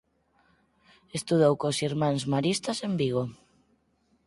Estudou 1.17 1.53
cos 1.61 1.77
Irmáns 1.89 2.23
Maristas 2.33 2.77
en 2.87 2.93
Vigo. 3.01 3.23